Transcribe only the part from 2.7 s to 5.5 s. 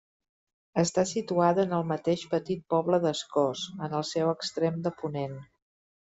poble d'Escós, en el seu extrem de ponent.